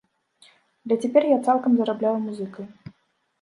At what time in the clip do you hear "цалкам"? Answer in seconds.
1.49-1.71